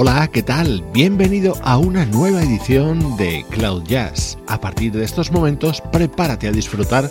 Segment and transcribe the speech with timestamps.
[0.00, 0.84] Hola, ¿qué tal?
[0.92, 4.38] Bienvenido a una nueva edición de Cloud Jazz.
[4.46, 7.10] A partir de estos momentos, prepárate a disfrutar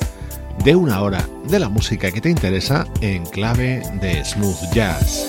[0.64, 5.28] de una hora de la música que te interesa en clave de smooth jazz.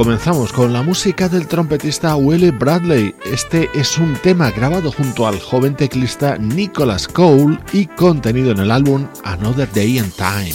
[0.00, 3.14] Comenzamos con la música del trompetista Willie Bradley.
[3.30, 8.70] Este es un tema grabado junto al joven teclista Nicholas Cole y contenido en el
[8.70, 10.54] álbum Another Day and Time.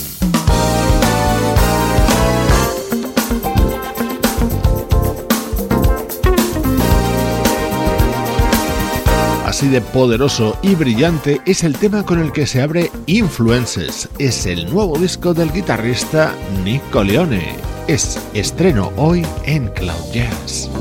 [9.46, 14.10] así de poderoso y brillante es el tema con el que se abre Influences.
[14.18, 16.34] Es el nuevo disco del guitarrista
[16.64, 17.65] Nick Leone.
[17.88, 20.72] Es estreno hoy en Cloud Jazz.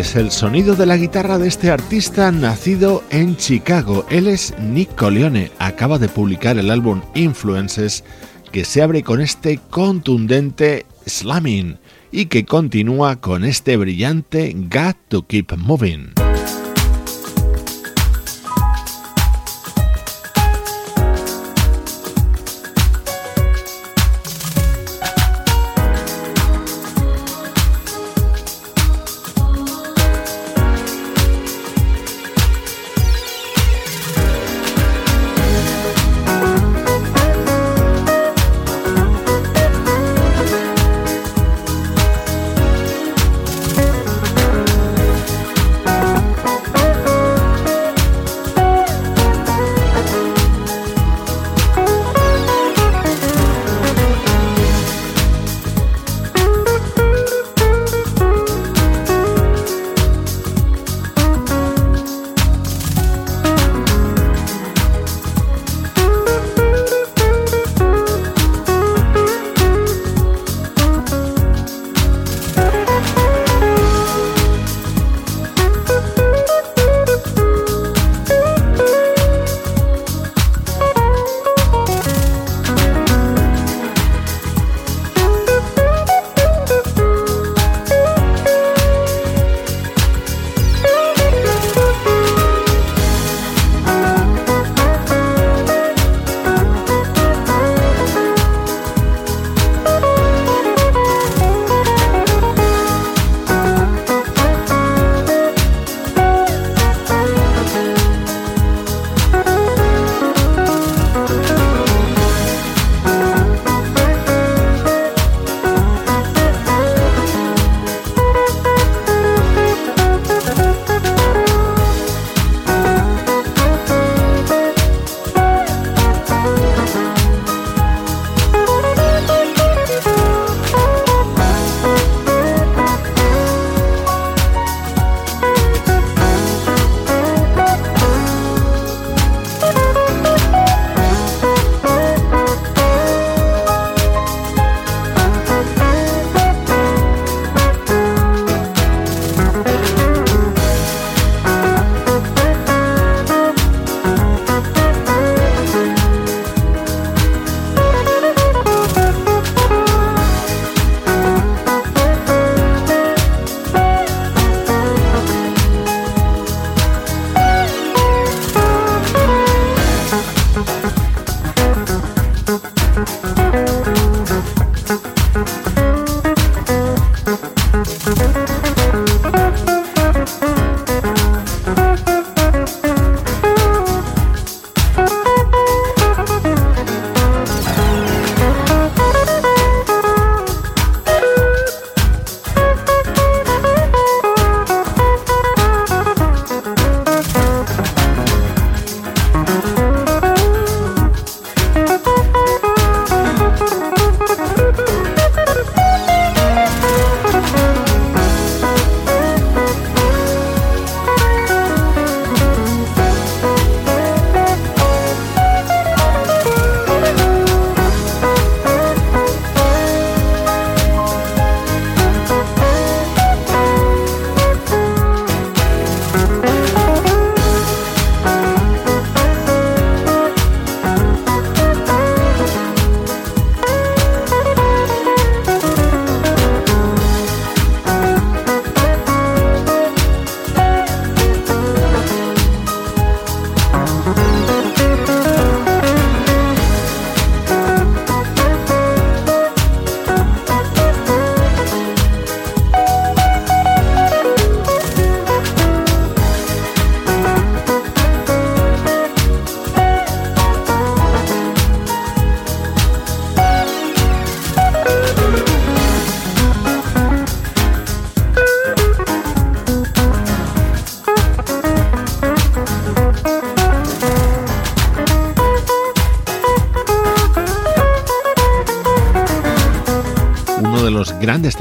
[0.00, 4.06] Es el sonido de la guitarra de este artista nacido en Chicago.
[4.08, 5.50] Él es Nick Coleone.
[5.58, 8.02] Acaba de publicar el álbum Influences
[8.50, 11.78] que se abre con este contundente slamming
[12.10, 16.19] y que continúa con este brillante Got to Keep Moving.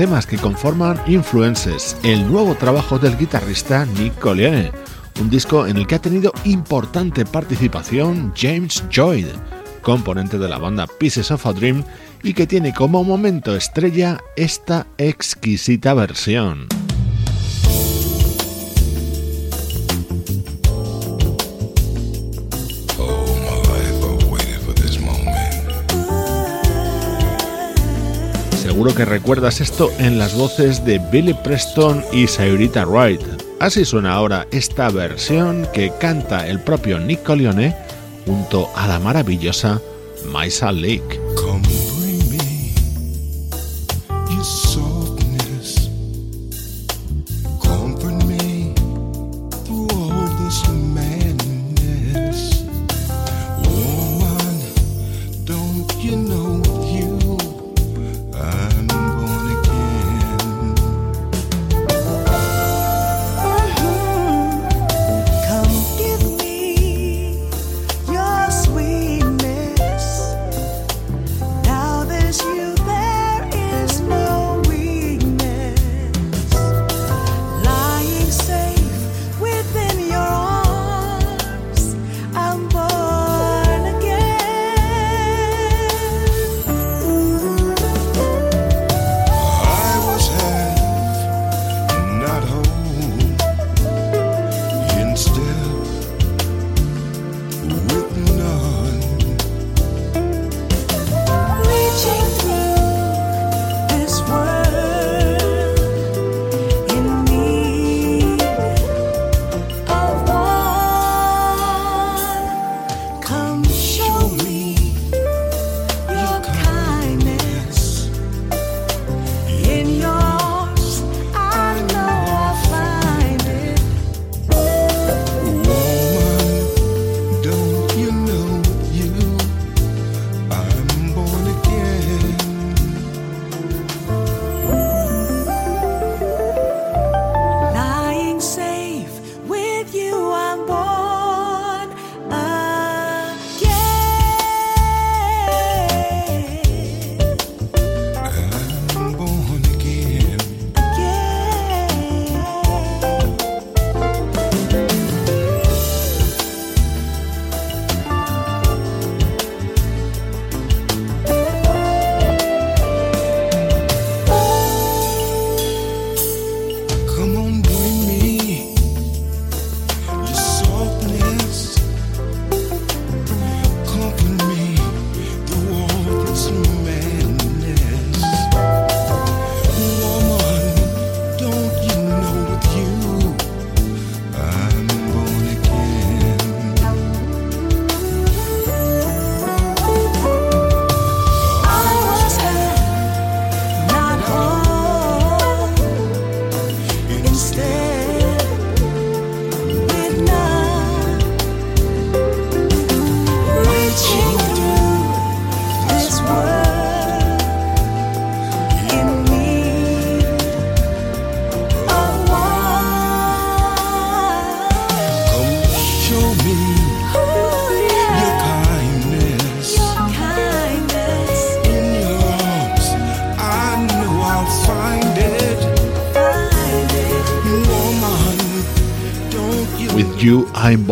[0.09, 4.71] Temas que conforman Influences, el nuevo trabajo del guitarrista Nick Collier,
[5.21, 9.27] un disco en el que ha tenido importante participación James Joyd,
[9.83, 11.83] componente de la banda Pieces of a Dream
[12.23, 16.68] y que tiene como momento estrella esta exquisita versión.
[28.79, 33.19] Seguro que recuerdas esto en las voces de Billy Preston y Sayrita Wright.
[33.59, 37.75] Así suena ahora esta versión que canta el propio Nick Colione
[38.25, 39.81] junto a la maravillosa
[40.31, 41.19] Maisa Lake.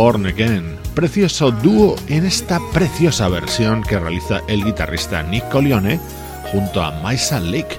[0.07, 5.99] Born Again, precioso dúo en esta preciosa versión que realiza el guitarrista Nick Colione
[6.49, 7.77] junto a Maisa Lake.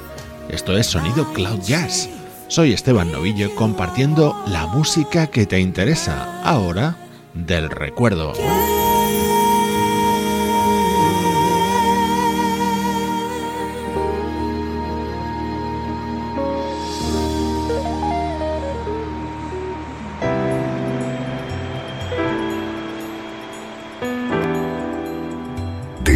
[0.50, 2.10] Esto es Sonido Cloud Jazz.
[2.48, 6.98] Soy Esteban Novillo compartiendo la música que te interesa, ahora
[7.32, 8.34] del recuerdo.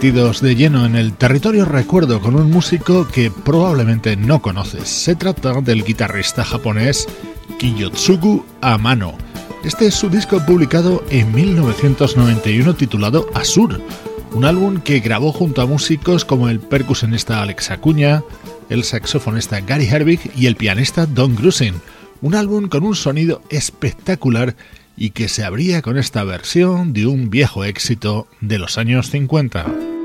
[0.00, 4.88] De lleno en el territorio recuerdo con un músico que probablemente no conoces.
[4.88, 7.08] Se trata del guitarrista japonés
[7.58, 9.18] Kiyotsugu Amano.
[9.64, 13.82] Este es su disco publicado en 1991 titulado Asur,
[14.32, 18.22] un álbum que grabó junto a músicos como el percusionista Alex Acuña,
[18.68, 21.74] el saxofonista Gary Herbig y el pianista Don Grusin.
[22.20, 24.54] Un álbum con un sonido espectacular
[24.98, 29.97] y que se abría con esta versión de un viejo éxito de los años 50.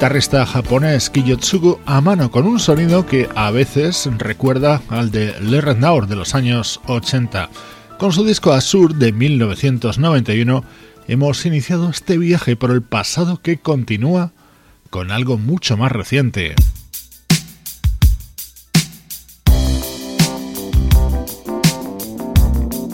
[0.00, 5.60] Guitarrista japonés Kiyotsugu a mano con un sonido que a veces recuerda al de Le
[5.74, 7.50] Naur de los años 80.
[7.98, 10.64] Con su disco Azur de 1991
[11.06, 14.32] hemos iniciado este viaje por el pasado que continúa
[14.88, 16.54] con algo mucho más reciente.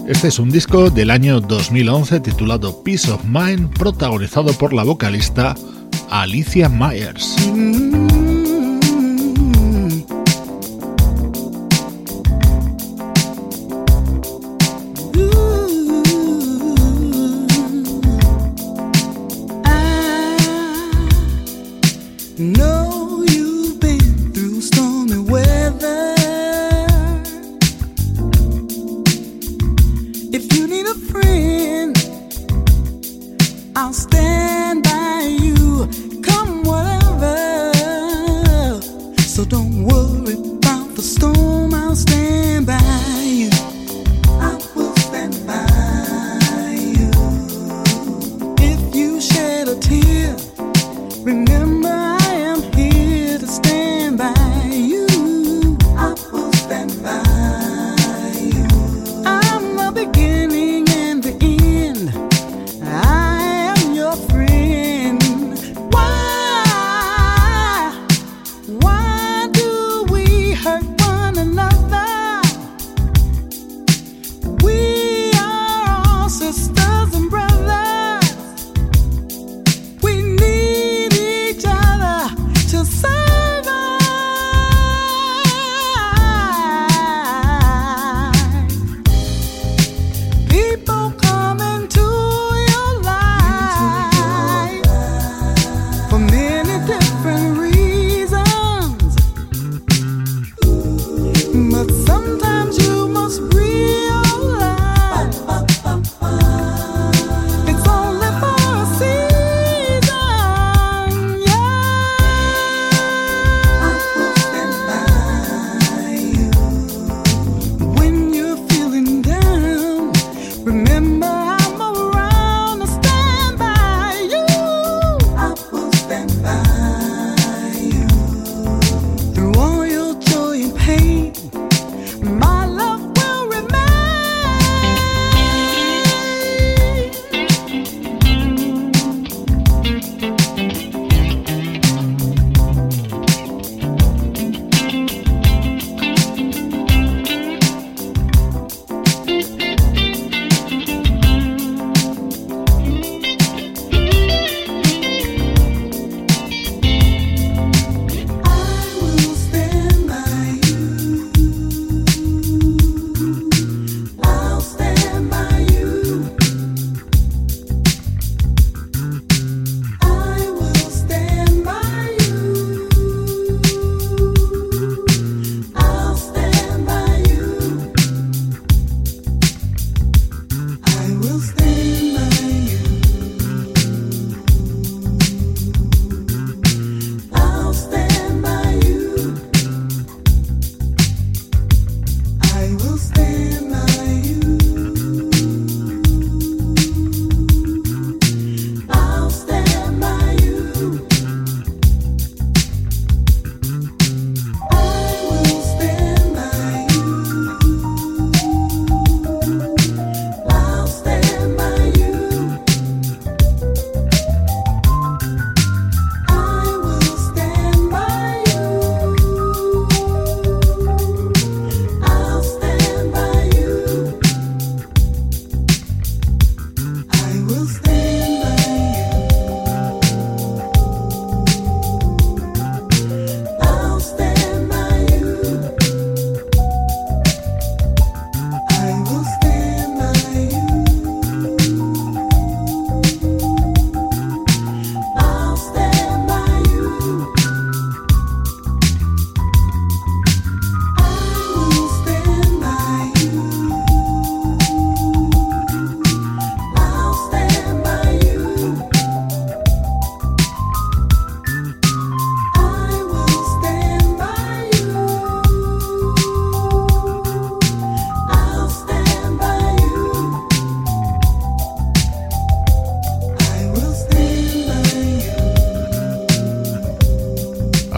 [0.08, 5.54] Este es un disco del año 2011 titulado Peace of Mind, protagonizado por la vocalista
[6.10, 7.36] Alicia Myers.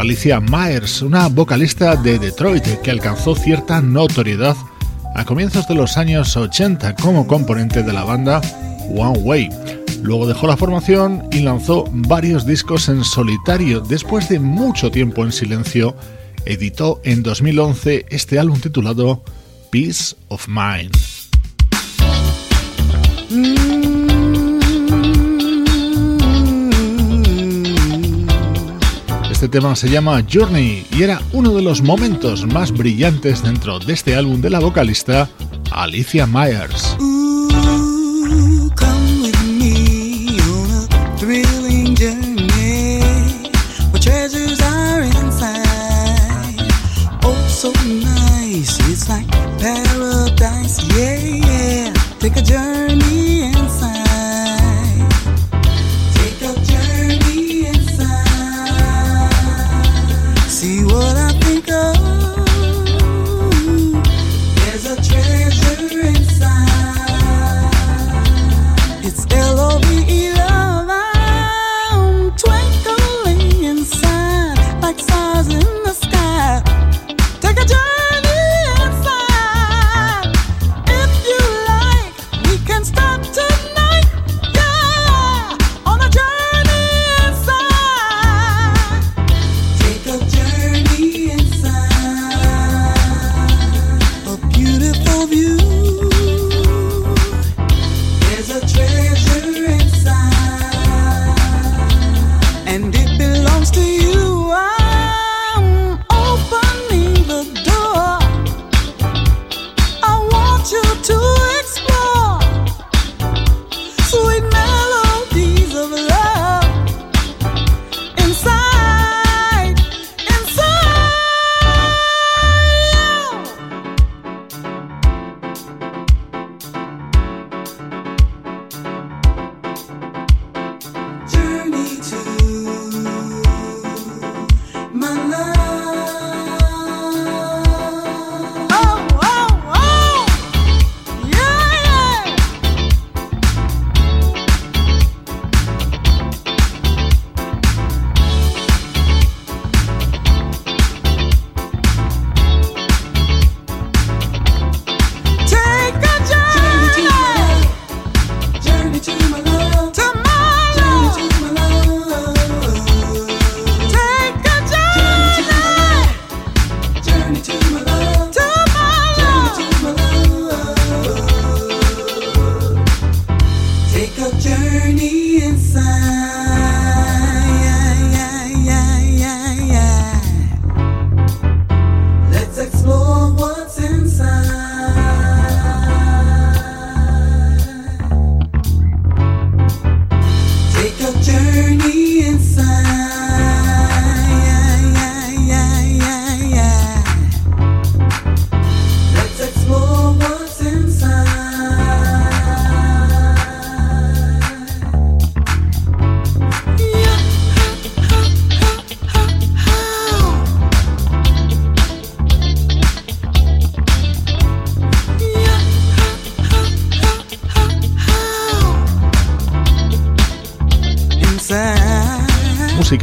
[0.08, 4.56] Alicia Myers, una vocalista de Detroit que alcanzó cierta notoriedad
[5.14, 8.40] a comienzos de los años 80 como componente de la banda
[8.88, 9.50] One Way.
[10.00, 13.80] Luego dejó la formación y lanzó varios discos en solitario.
[13.80, 15.94] Después de mucho tiempo en silencio,
[16.46, 19.22] editó en 2011 este álbum titulado
[19.70, 21.17] Peace of Mind.
[29.38, 33.92] Este tema se llama Journey y era uno de los momentos más brillantes dentro de
[33.92, 35.30] este álbum de la vocalista
[35.70, 36.96] Alicia Myers.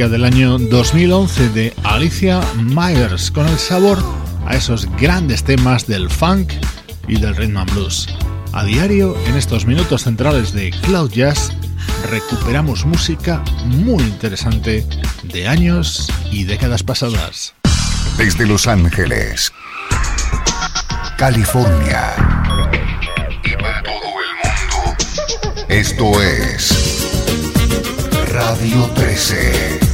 [0.08, 3.98] Del año 2011 de Alicia Myers con el sabor
[4.46, 6.52] a esos grandes temas del funk
[7.08, 8.06] y del rhythm and blues.
[8.52, 11.50] A diario, en estos minutos centrales de Cloud Jazz,
[12.10, 14.86] recuperamos música muy interesante
[15.24, 17.54] de años y décadas pasadas.
[18.16, 19.52] Desde Los Ángeles,
[21.16, 22.14] California
[23.44, 24.96] y para todo el mundo,
[25.68, 27.06] esto es
[28.32, 29.85] Radio 13.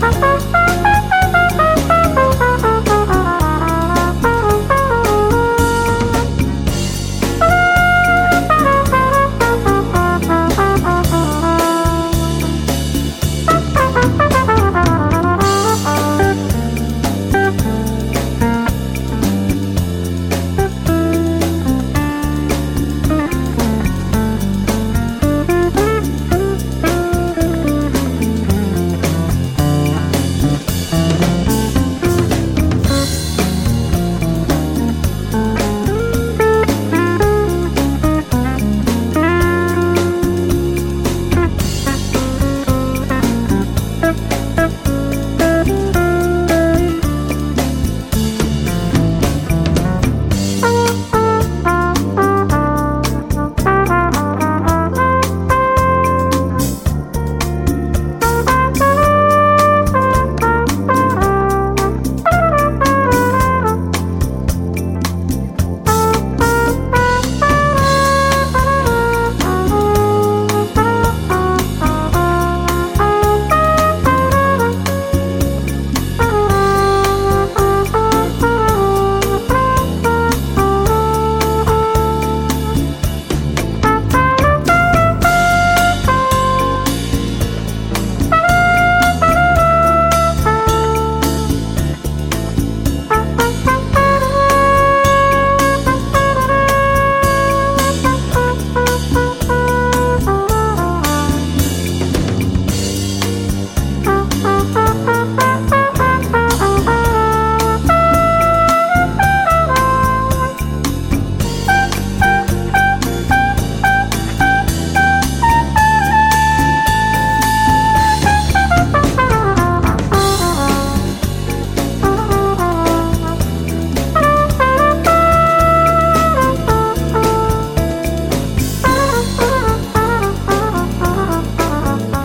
[0.00, 0.59] Bye.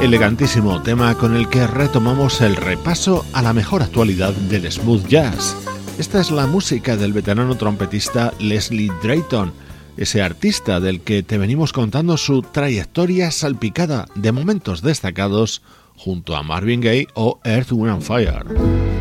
[0.05, 5.57] Elegantísimo tema con el que retomamos el repaso a la mejor actualidad del smooth jazz.
[5.97, 9.51] Esta es la música del veterano trompetista Leslie Drayton,
[9.97, 15.63] ese artista del que te venimos contando su trayectoria salpicada de momentos destacados
[15.95, 18.94] junto a Marvin Gaye o Earth, Wind Fire.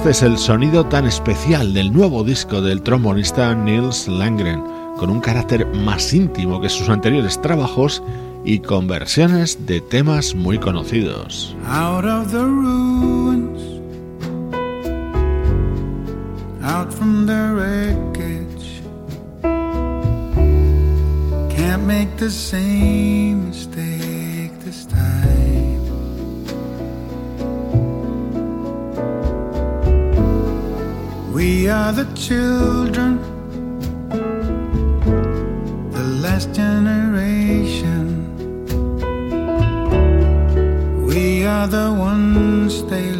[0.00, 4.64] Este es el sonido tan especial del nuevo disco del trombonista Nils Langren,
[4.96, 8.02] con un carácter más íntimo que sus anteriores trabajos
[8.42, 11.54] y con versiones de temas muy conocidos.
[11.66, 13.60] Out of the ruins,
[16.62, 18.80] out from the wreckage,
[21.54, 23.89] can't make the same mistake
[31.32, 33.18] We are the children,
[35.92, 38.26] the last generation.
[41.06, 43.12] We are the ones they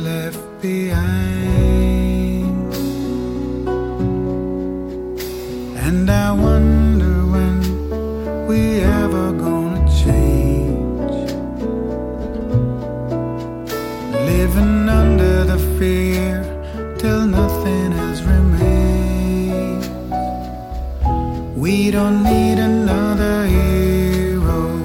[21.61, 24.79] We don't need another hero.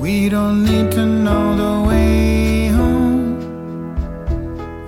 [0.00, 3.38] We don't need to know the way home.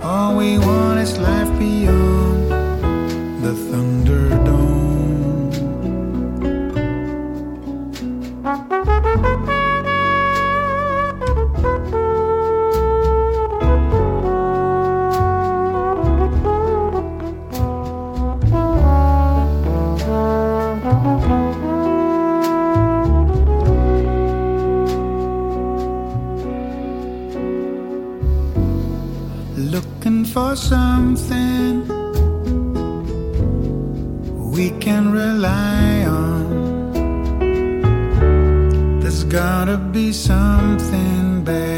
[0.02, 1.97] All we want is life beyond
[30.58, 31.86] something
[34.52, 36.42] we can rely on.
[39.00, 41.77] There's gotta be something better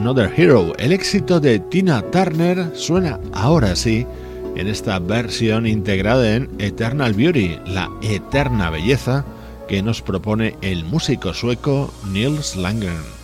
[0.00, 0.72] Another Hero.
[0.78, 4.06] El éxito de Tina Turner suena ahora sí
[4.56, 9.26] en esta versión integrada en Eternal Beauty, la eterna belleza
[9.68, 13.20] que nos propone el músico sueco Nils Landgren.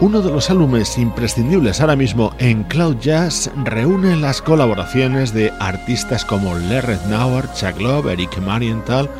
[0.00, 6.26] Uno de los álbumes imprescindibles ahora mismo en Cloud Jazz reúne las colaboraciones de artistas
[6.26, 9.10] como Larry Nauer, Chuck Love, Eric Marienthal,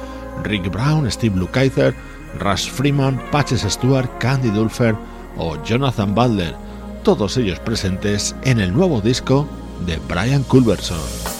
[0.44, 1.94] Rick Brown, Steve Lukather,
[2.38, 4.96] Russ Freeman, Patches Stewart, Candy Dulfer
[5.36, 6.54] o Jonathan Butler,
[7.02, 9.48] todos ellos presentes en el nuevo disco
[9.86, 11.39] de Brian Culberson.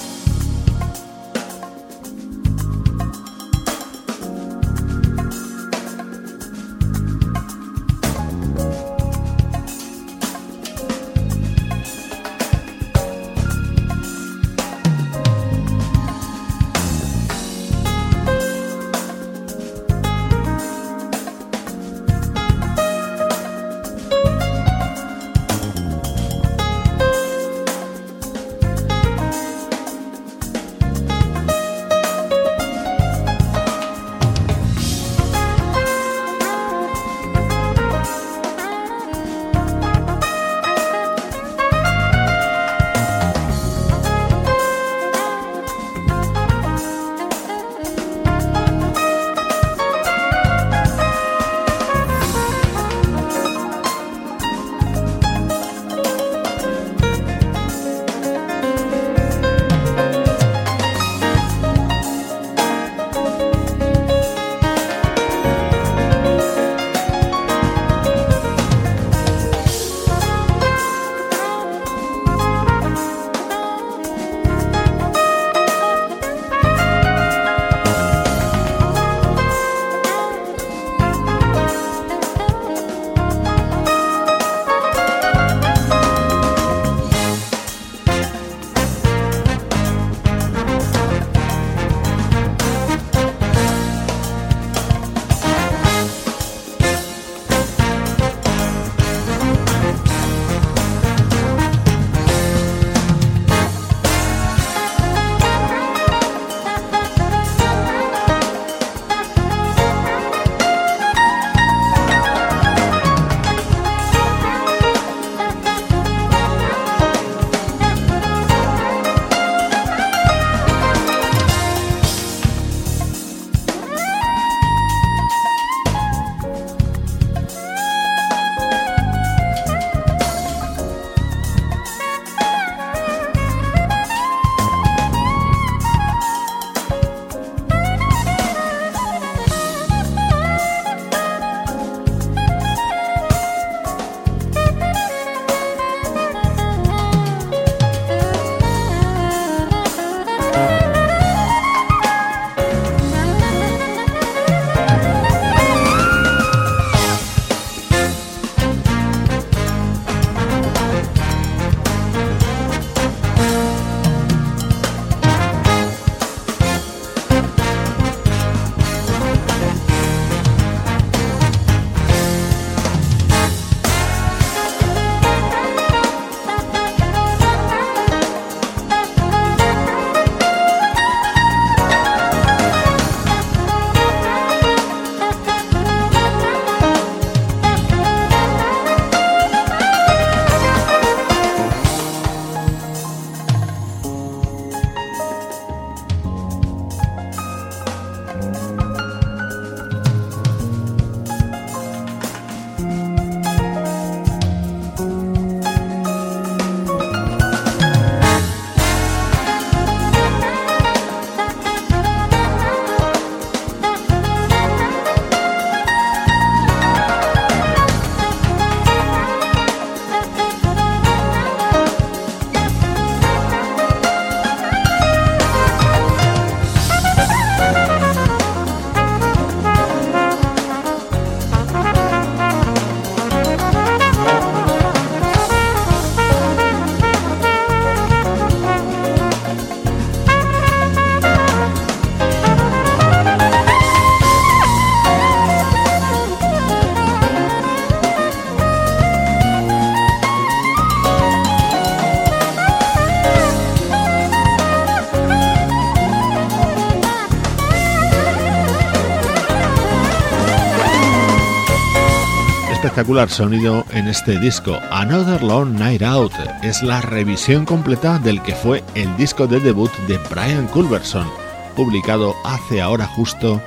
[263.10, 264.78] Espectacular sonido en este disco.
[264.92, 266.32] Another Long Night Out
[266.62, 271.26] es la revisión completa del que fue el disco de debut de Brian Culberson,
[271.74, 273.60] publicado hace ahora justo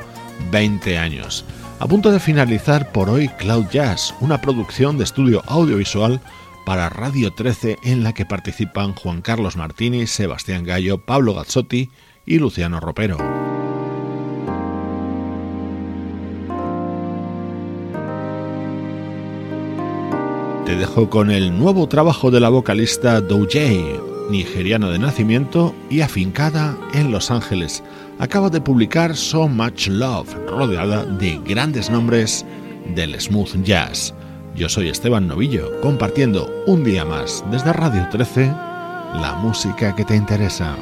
[0.50, 1.44] 20 años.
[1.80, 6.22] A punto de finalizar por hoy Cloud Jazz, una producción de estudio audiovisual
[6.66, 11.90] para Radio 13 en la que participan Juan Carlos Martini, Sebastián Gallo, Pablo Gazzotti
[12.26, 13.53] y Luciano Ropero.
[20.94, 27.32] Con el nuevo trabajo de la vocalista Doujay, nigeriana de nacimiento y afincada en Los
[27.32, 27.84] Ángeles.
[28.20, 32.46] Acaba de publicar So Much Love, rodeada de grandes nombres
[32.96, 34.14] del smooth jazz.
[34.56, 40.16] Yo soy Esteban Novillo, compartiendo un día más desde Radio 13 la música que te
[40.16, 40.76] interesa.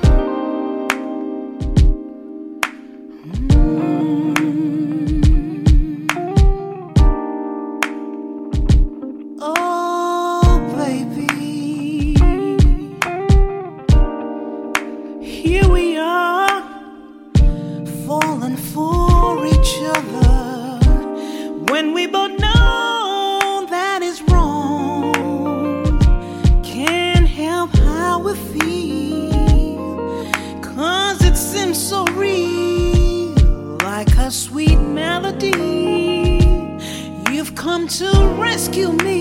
[37.91, 39.20] to rescue me.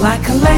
[0.00, 0.57] like a lady.